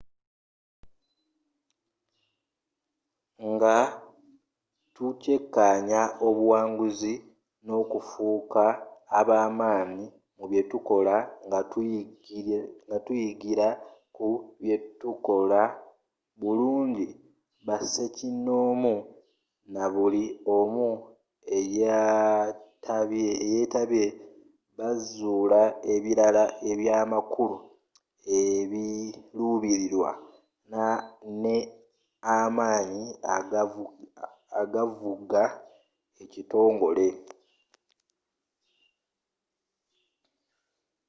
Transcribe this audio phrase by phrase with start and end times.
[3.51, 3.77] nga
[4.95, 7.13] tukyekanya obuwanguzi
[7.59, 8.63] nne okufuka
[9.19, 10.05] abamanyi
[10.37, 11.59] mu byetukola nga
[13.05, 13.69] tuyigila
[14.15, 14.27] ku
[14.61, 15.61] byetuttakola
[16.39, 17.07] bulungi
[17.67, 18.93] basekinomu
[19.73, 20.87] nabuli' omu
[21.57, 24.03] eyetabye
[24.77, 25.61] bazula
[25.93, 27.57] ebilala ebyamakulu
[28.39, 30.11] ebilubililwa
[31.27, 31.55] nne
[32.37, 33.03] amanyi
[34.61, 35.43] agavuga
[36.23, 37.07] ekitongole